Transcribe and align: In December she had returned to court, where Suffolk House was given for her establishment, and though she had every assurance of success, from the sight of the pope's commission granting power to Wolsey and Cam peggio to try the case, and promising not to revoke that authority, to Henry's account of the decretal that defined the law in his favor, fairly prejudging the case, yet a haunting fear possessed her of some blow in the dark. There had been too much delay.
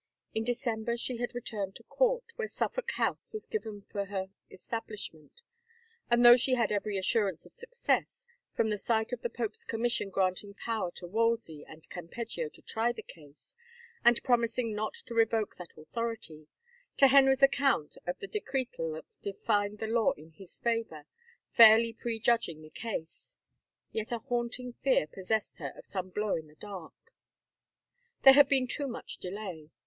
In 0.33 0.43
December 0.43 0.97
she 0.97 1.17
had 1.17 1.35
returned 1.35 1.75
to 1.75 1.83
court, 1.83 2.33
where 2.35 2.47
Suffolk 2.47 2.89
House 2.93 3.31
was 3.33 3.45
given 3.45 3.83
for 3.83 4.05
her 4.05 4.31
establishment, 4.49 5.43
and 6.09 6.25
though 6.25 6.35
she 6.37 6.55
had 6.55 6.71
every 6.71 6.97
assurance 6.97 7.45
of 7.45 7.53
success, 7.53 8.25
from 8.55 8.71
the 8.71 8.79
sight 8.79 9.13
of 9.13 9.21
the 9.21 9.29
pope's 9.29 9.63
commission 9.63 10.09
granting 10.09 10.55
power 10.55 10.89
to 10.95 11.05
Wolsey 11.05 11.63
and 11.67 11.87
Cam 11.91 12.07
peggio 12.07 12.49
to 12.49 12.63
try 12.63 12.91
the 12.91 13.03
case, 13.03 13.55
and 14.03 14.23
promising 14.23 14.73
not 14.73 14.95
to 14.95 15.13
revoke 15.13 15.57
that 15.57 15.77
authority, 15.77 16.47
to 16.97 17.05
Henry's 17.09 17.43
account 17.43 17.95
of 18.07 18.17
the 18.17 18.27
decretal 18.27 18.93
that 18.93 19.05
defined 19.21 19.77
the 19.77 19.85
law 19.85 20.13
in 20.13 20.31
his 20.31 20.57
favor, 20.57 21.05
fairly 21.51 21.93
prejudging 21.93 22.63
the 22.63 22.71
case, 22.71 23.37
yet 23.91 24.11
a 24.11 24.17
haunting 24.17 24.73
fear 24.73 25.05
possessed 25.05 25.57
her 25.59 25.71
of 25.77 25.85
some 25.85 26.09
blow 26.09 26.33
in 26.33 26.47
the 26.47 26.55
dark. 26.55 27.13
There 28.23 28.33
had 28.33 28.49
been 28.49 28.67
too 28.67 28.87
much 28.87 29.19
delay. 29.19 29.69